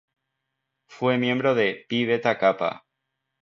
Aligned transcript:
Fue 0.89 1.19
miembro 1.19 1.53
de 1.53 1.85
Phi 1.87 2.05
Beta 2.05 2.39
Kappa. 2.39 2.87